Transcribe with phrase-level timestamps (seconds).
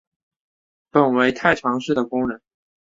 [0.89, 2.41] 本为太常寺的工人。